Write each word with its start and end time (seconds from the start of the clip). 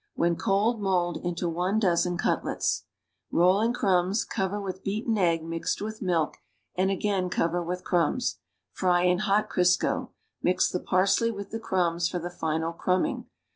When 0.15 0.35
cold 0.35 0.81
mold 0.81 1.17
into 1.17 1.47
one 1.47 1.77
dozen 1.77 2.17
cutlets. 2.17 2.85
K<jl! 3.31 3.63
in 3.63 3.71
crumbs, 3.71 4.25
cover 4.25 4.59
with 4.59 4.83
beaten 4.83 5.15
egg 5.15 5.43
mixed 5.43 5.79
with 5.79 6.01
milk 6.01 6.37
and 6.73 6.89
again 6.89 7.29
cover 7.29 7.61
with 7.61 7.83
crumbs. 7.83 8.39
Fry 8.71 9.03
in 9.03 9.19
hot 9.19 9.47
Crisco. 9.47 10.09
Mix 10.41 10.71
the 10.71 10.79
parsley 10.79 11.29
with 11.29 11.51
the 11.51 11.59
crumbs 11.59 12.09
for 12.09 12.17
the 12.17 12.31
final 12.31 12.73
crumbing. 12.73 13.27